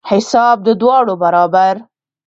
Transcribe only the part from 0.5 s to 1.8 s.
د دواړو برابر.